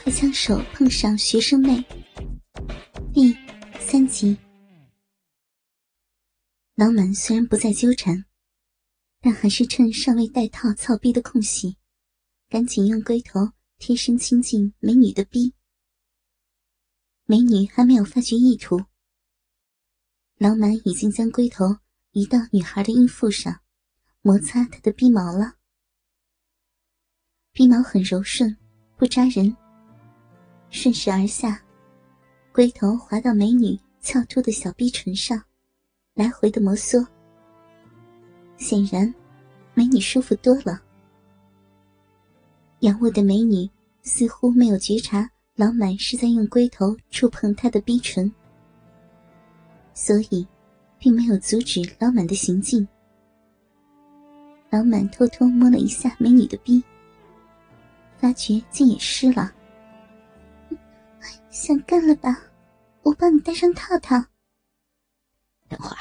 [0.00, 1.84] 快枪手碰上学生妹。
[3.12, 3.36] 第
[3.80, 4.38] 三集，
[6.76, 8.24] 老满虽然不再纠缠，
[9.20, 11.76] 但还是趁尚未戴套操逼的空隙，
[12.48, 15.52] 赶紧用龟头贴身亲近美女的逼。
[17.24, 18.80] 美女还没有发觉意图，
[20.36, 21.76] 老满已经将龟头
[22.12, 23.62] 移到女孩的阴腹上，
[24.22, 25.56] 摩擦她的逼毛了。
[27.52, 28.56] 逼毛很柔顺，
[28.96, 29.54] 不扎人，
[30.70, 31.60] 顺势而下，
[32.52, 35.42] 龟头滑到美女翘凸的小逼唇上，
[36.14, 37.06] 来回的摩挲。
[38.56, 39.12] 显然，
[39.74, 40.80] 美女舒服多了。
[42.80, 43.68] 仰卧的美女
[44.02, 48.30] 似乎没有觉察老满是在用龟头触碰她的逼唇，
[49.94, 50.46] 所以，
[50.98, 52.86] 并没有阻止老满的行径。
[54.70, 56.82] 老满偷偷摸了一下美女的逼。
[58.18, 59.52] 发觉竟也湿了，
[61.58, 62.40] 想干了吧？
[63.02, 64.14] 我帮你戴上套套。
[65.68, 65.98] 等会儿，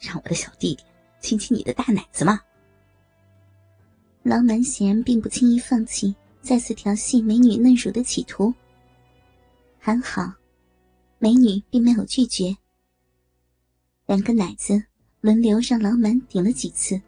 [0.00, 0.82] 让我的小弟弟
[1.20, 2.40] 亲亲你的大奶子嘛。
[4.24, 8.52] 老满显然并不轻易放弃再次调戏美女嫩乳的企图。
[9.78, 10.32] 还好，
[11.18, 12.54] 美女并没有拒绝。
[14.06, 14.82] 两个奶子
[15.20, 17.00] 轮流让老满顶了几次，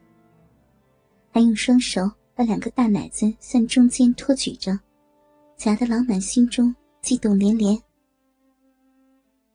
[1.33, 2.09] 还用双手。
[2.33, 4.79] 把两个大奶子向中间托举着，
[5.55, 6.73] 夹得老满心中
[7.07, 7.81] 激动连连。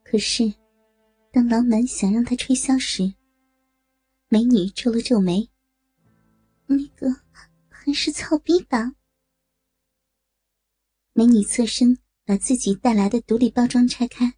[0.02, 0.54] 可是，
[1.30, 3.12] 当老满想让他吹箫时，
[4.28, 5.50] 美女皱了皱眉
[6.64, 7.14] ：“那个，
[7.68, 8.94] 还是操逼吧。”
[11.12, 14.32] 美女侧身把自己带来的独立包装拆开，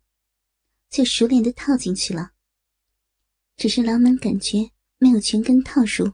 [0.91, 2.33] 就熟练的套进去了。
[3.55, 6.13] 只是老满感觉没有全根套入，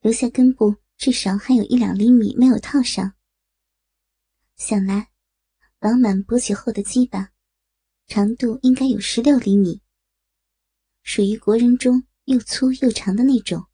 [0.00, 0.76] 留下根部。
[0.96, 3.12] 至少还有一两厘米没有套上。
[4.56, 5.09] 想来，
[5.82, 7.30] 老满勃起后的鸡巴，
[8.06, 9.80] 长度应该有十六厘米，
[11.02, 13.64] 属于国人中又粗又长的那种。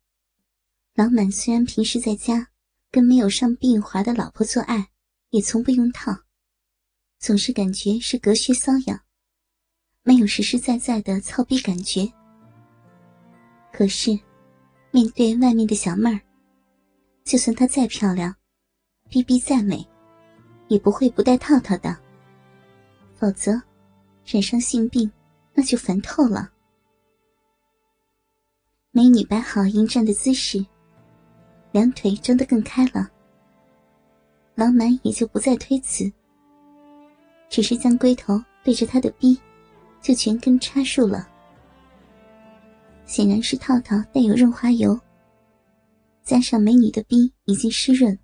[0.95, 2.49] 老满虽然平时在家
[2.93, 4.89] 跟没有上避孕环的老婆做爱，
[5.31, 6.17] 也从不用套，
[7.19, 9.01] 总是感觉是隔靴搔痒，
[10.05, 12.09] 没有实实在在的操逼感觉。
[13.73, 14.17] 可是，
[14.93, 16.21] 面对外面的小妹儿。
[17.25, 18.33] 就算她再漂亮，
[19.11, 19.85] 逼逼再美，
[20.69, 22.06] 也不会不带套套的。
[23.19, 23.61] 否则，
[24.25, 25.11] 染上性病，
[25.55, 26.51] 那就烦透了。
[28.91, 30.65] 美女摆好迎战的姿势，
[31.73, 33.11] 两腿张得更开了。
[34.55, 36.11] 老满也就不再推辞，
[37.49, 39.39] 只是将龟头对着她的逼，
[40.01, 41.29] 就全根插入了。
[43.05, 44.99] 显然是套套带有润滑油。
[46.25, 48.19] 加上美女的逼已经湿润，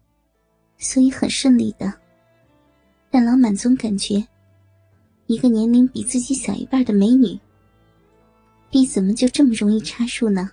[0.76, 1.92] 所以很顺利的。
[3.10, 4.26] 但老满总感觉，
[5.32, 7.40] 一个年龄比自己小一半的美女，
[8.70, 10.50] 你怎么就这么容易插入呢？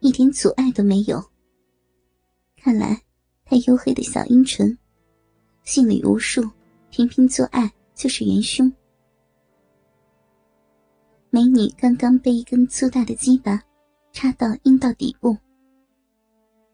[0.00, 1.22] 一点阻碍都没有。
[2.56, 2.98] 看来
[3.44, 4.78] 他黝黑的小阴唇，
[5.62, 6.50] 性里无数，
[6.88, 8.72] 频频做爱就是元凶。
[11.28, 13.62] 美女刚刚被一根粗大的鸡巴
[14.10, 15.36] 插到阴道底部。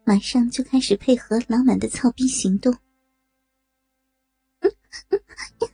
[0.05, 2.73] 马上就开始配合老满的操逼行动。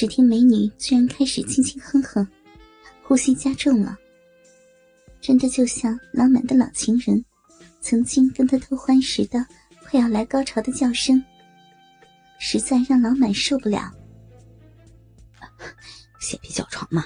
[0.00, 2.26] 只听美女居然开始轻轻哼哼，
[3.02, 3.98] 呼吸加重了，
[5.20, 7.22] 真的就像老满的老情人
[7.82, 9.46] 曾经跟他偷欢时的
[9.82, 11.22] 快要来高潮的叫声，
[12.38, 13.92] 实在让老满受不了。
[16.18, 17.04] 先别叫床嘛，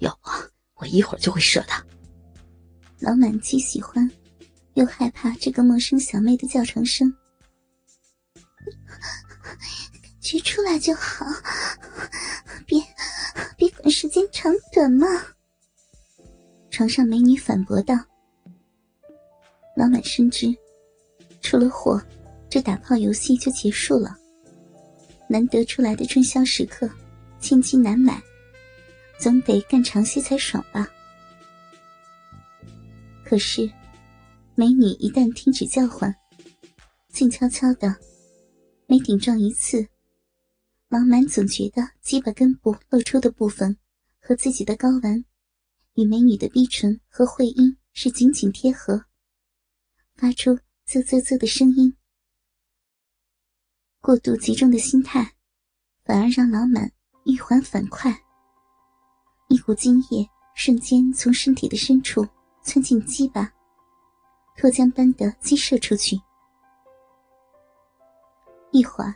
[0.00, 0.28] 要不
[0.74, 1.82] 我一会儿就会射他。
[2.98, 4.10] 老满既喜欢，
[4.74, 7.10] 又害怕这个陌生小妹的叫床声，
[10.02, 11.24] 感觉出来就好，
[14.82, 15.06] 长短嘛。
[16.68, 17.94] 床上美女反驳道
[19.78, 20.52] ：“老满深知，
[21.40, 22.02] 出了火，
[22.50, 24.16] 这打炮游戏就结束了。
[25.28, 26.90] 难得出来的春宵时刻。”
[27.38, 28.22] 千金难买，
[29.18, 30.88] 总得干长些才爽吧。
[33.24, 33.68] 可是，
[34.54, 36.14] 美女一旦停止叫唤，
[37.12, 37.96] 静悄悄的，
[38.86, 39.84] 每顶撞一次，
[40.88, 43.76] 老满总觉得鸡巴根部露出的部分
[44.22, 45.24] 和自己的睾丸，
[45.94, 49.04] 与美女的逼唇和会阴是紧紧贴合，
[50.14, 51.96] 发出啧啧啧的声音。
[54.00, 55.34] 过度集中的心态，
[56.04, 56.90] 反而让老满。
[57.24, 58.12] 一缓反快，
[59.48, 62.26] 一股精液瞬间从身体的深处
[62.64, 63.48] 窜进鸡巴，
[64.56, 66.20] 脱缰般的激射出去。
[68.72, 69.14] 一会儿，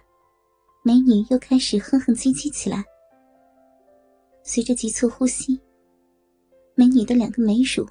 [0.85, 2.85] 美女又开始哼哼唧唧起来。
[4.49, 5.61] 随着急促呼吸，
[6.77, 7.85] 美女的两个美乳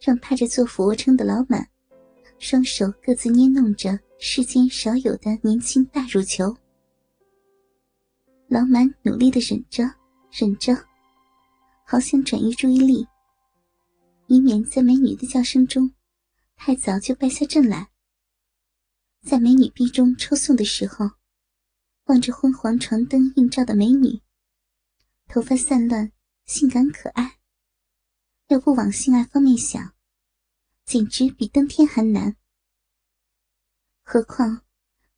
[0.00, 1.68] 让趴着做俯卧撑的老满
[2.38, 6.56] 双手各自捏弄着世间少有的年轻大乳球。
[8.48, 9.84] 老满努力的忍着，
[10.32, 10.74] 忍着，
[11.84, 13.06] 好想转移注意力，
[14.26, 15.92] 以免在美女的叫声中
[16.56, 17.90] 太早就败下阵来。
[19.22, 21.10] 在美女逼中抽送的时候，
[22.06, 24.18] 望着昏黄床灯映照的美女，
[25.28, 26.10] 头发散乱，
[26.46, 27.38] 性感可爱。
[28.48, 29.92] 要不往性爱方面想，
[30.84, 32.34] 简直比登天还难。
[34.02, 34.62] 何况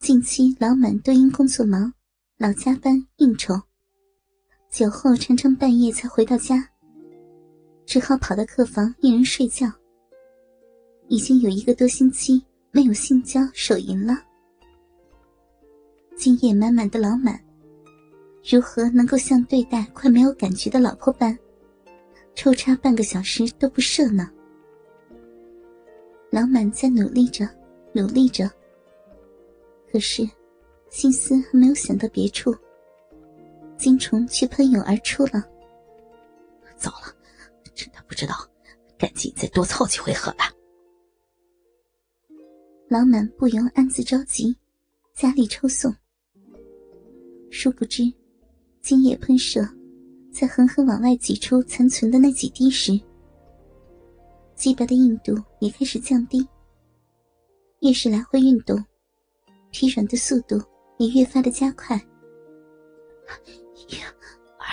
[0.00, 1.94] 近期老满都因工作忙，
[2.36, 3.54] 老加班应酬，
[4.68, 6.70] 酒后常常半夜才回到家，
[7.86, 9.66] 只好跑到客房一人睡觉。
[11.08, 12.44] 已经有一个多星期。
[12.72, 14.14] 没有性交手淫了，
[16.16, 17.44] 今夜满满的老满，
[18.42, 21.38] 如何能够像对待快没有感觉的老婆般，
[22.34, 24.30] 抽插半个小时都不射呢？
[26.30, 27.48] 老满在努力着，
[27.92, 28.50] 努力着，
[29.92, 30.28] 可是
[30.88, 32.54] 心思还没有想到别处，
[33.76, 35.44] 精虫却喷涌而出了。
[36.76, 37.14] 糟了，
[37.74, 38.34] 真的不知道，
[38.96, 40.50] 赶紧再多操几回合吧。
[42.88, 44.56] 老满不由暗自着急，
[45.14, 45.94] 加力抽送。
[47.50, 48.02] 殊不知，
[48.82, 49.68] 精液喷射，
[50.32, 52.98] 在狠狠往外挤出残存的那几滴时，
[54.54, 56.46] 鸡巴的硬度也开始降低。
[57.80, 58.82] 越是来回运动，
[59.70, 60.60] 疲软的速度
[60.98, 61.96] 也越发的加快。
[63.74, 63.96] 一、
[64.58, 64.66] 二、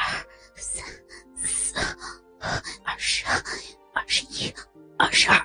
[0.55, 0.85] 三、
[1.35, 1.75] 四、
[2.83, 3.25] 二十、
[3.93, 4.51] 二十一、
[4.97, 5.37] 二十二。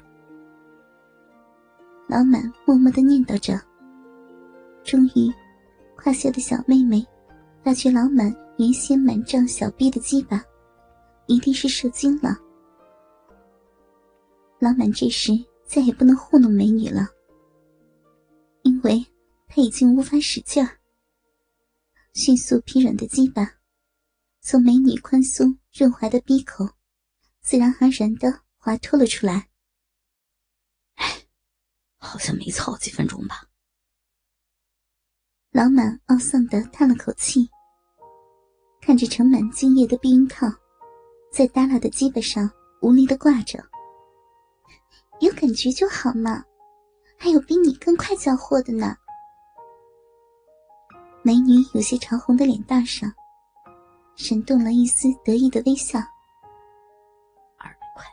[2.09, 3.61] 老满默默的念叨着。
[4.85, 5.33] 终于，
[5.97, 7.07] 胯下的小妹妹
[7.65, 10.45] 那群老满原先满胀小臂的鸡巴，
[11.27, 12.37] 一定是射精了。
[14.59, 15.33] 老满这时
[15.65, 17.09] 再也不能糊弄美女了，
[18.63, 19.05] 因为
[19.47, 20.79] 他已经无法使劲儿。
[22.15, 23.49] 迅速疲软的鸡巴，
[24.41, 26.69] 从美女宽松润滑的鼻口，
[27.41, 29.49] 自然而然的滑脱了出来。
[31.97, 33.49] 好像没操几分钟吧。
[35.53, 37.47] 老满懊丧的叹了口气，
[38.81, 40.47] 看着盛满精液的避孕套，
[41.31, 42.51] 在耷拉的鸡巴上
[42.81, 43.63] 无力的挂着。
[45.21, 46.43] 有感觉就好嘛，
[47.19, 48.97] 还有比你更快交货的呢。
[51.23, 53.13] 美女有些潮红的脸蛋上，
[54.17, 55.99] 闪动了一丝得意的微笑。
[57.59, 58.07] 二百块，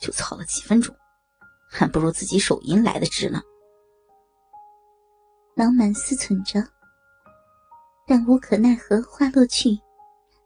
[0.00, 0.92] 就操了几分钟。
[1.70, 3.40] 还不如自己手淫来的值呢。
[5.54, 6.66] 老满思忖着，
[8.06, 9.78] 但无可奈何，花落去，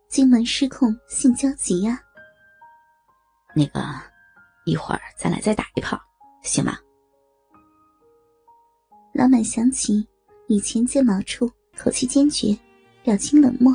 [0.09, 2.01] 金门失控，性焦急呀。
[3.55, 3.81] 那个，
[4.65, 5.97] 一会儿咱俩再打一炮，
[6.43, 6.77] 行吗？
[9.13, 10.07] 老满想起
[10.49, 12.59] 以前在某处，口气坚决，
[13.05, 13.75] 表情冷漠。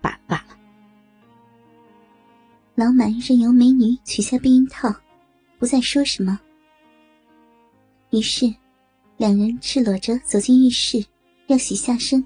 [0.00, 0.58] 罢了罢了
[2.74, 4.92] 老满任由美女取下避孕套，
[5.58, 6.38] 不再说什么。
[8.16, 8.50] 于是，
[9.18, 11.04] 两人赤裸着走进浴室，
[11.48, 12.24] 要洗下身。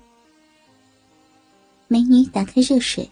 [1.88, 3.11] 美女打开热水，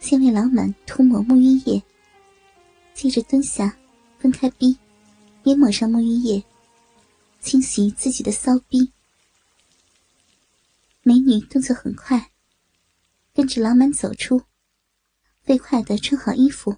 [0.00, 1.82] 先为老满涂抹沐浴液，
[2.94, 3.76] 接着蹲下，
[4.18, 4.74] 分开逼，
[5.44, 6.42] 也抹上沐浴液，
[7.40, 8.90] 清洗自己的骚逼。
[11.02, 12.30] 美女动作很快，
[13.34, 14.40] 跟着老满走出。
[15.42, 16.74] 飞快的穿好衣服。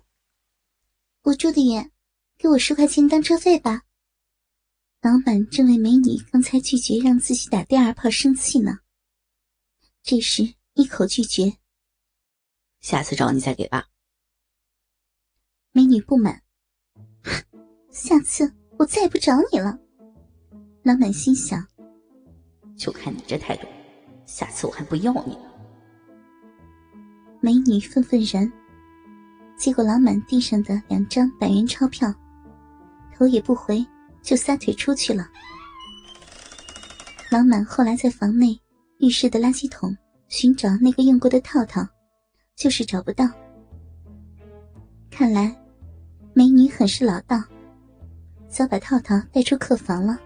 [1.23, 1.93] 我住的远，
[2.37, 3.85] 给我十块钱当车费吧。
[5.01, 8.79] 老板正为美女刚才拒绝让自己打第二炮生气呢，
[10.03, 11.57] 这时一口拒绝。
[12.81, 13.87] 下次找你再给吧。
[15.71, 16.43] 美女不满，
[17.93, 19.79] 下次我再也不找你了。
[20.83, 21.65] 老板心想，
[22.77, 23.69] 就看你这态度，
[24.27, 25.55] 下次我还不要你了。
[27.41, 28.53] 美女愤愤然，
[29.57, 32.13] 接过老板递上的两张百元钞票，
[33.15, 33.87] 头也不回
[34.23, 35.29] 就撒腿出去了。
[37.31, 38.59] 老满后来在房内
[39.01, 39.97] 浴室的垃圾桶
[40.29, 41.87] 寻找那个用过的套套，
[42.57, 43.29] 就是找不到。
[45.11, 45.55] 看来
[46.33, 47.43] 美女很是老道，
[48.49, 50.19] 早把套套带出客房了。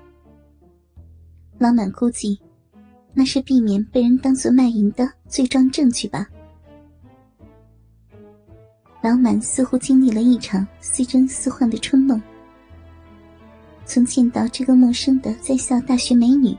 [1.59, 2.41] 老满估计，
[3.15, 6.29] 那是避免被人当做卖淫的罪状证据吧。
[9.03, 12.23] 老满似乎经历了一场似真似幻的春梦。
[13.93, 16.57] 从见到这个陌生的在校大学美女，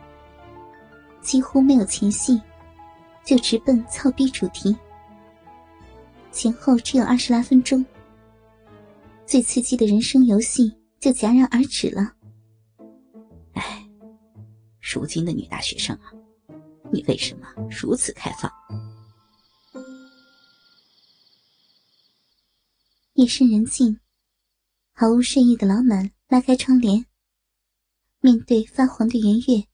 [1.20, 2.40] 几乎没有前戏，
[3.26, 4.78] 就直奔操逼主题。
[6.32, 7.84] 前后只有二十来分钟，
[9.26, 12.14] 最刺激的人生游戏就戛然而止了。
[13.54, 13.84] 哎，
[14.80, 16.14] 如今的女大学生啊，
[16.92, 18.52] 你为什么如此开放？
[23.16, 24.00] 夜深人静，
[24.94, 27.04] 毫无睡意的老满拉开窗帘，
[28.26, 29.66] 面对发黄的圆月，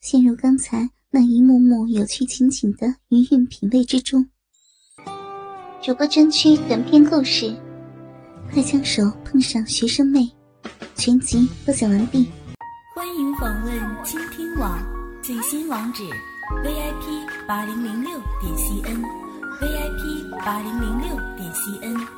[0.00, 4.28] 陷入刚才那一幕幕有趣情景的余韵品味之中。
[5.80, 7.54] 主播专区短篇故事，
[8.50, 10.28] 快枪手碰上学生妹，
[10.96, 12.26] 全集播讲完毕。
[12.96, 14.76] 欢迎访问倾听网
[15.22, 16.02] 最新网址
[16.64, 22.17] ：vip 八零零六点 cn，vip 八零零六点 cn。